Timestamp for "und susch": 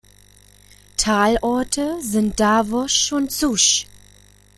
3.11-3.85